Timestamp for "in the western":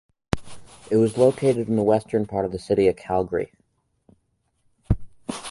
1.69-2.25